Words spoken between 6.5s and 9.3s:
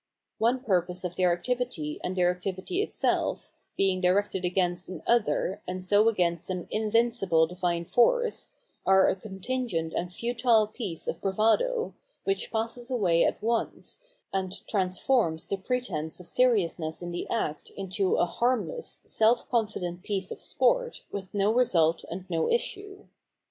Spiritual Worh of Art 743 an invincible divine force, are a